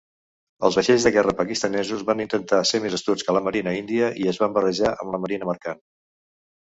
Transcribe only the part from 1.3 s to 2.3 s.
pakistanesos van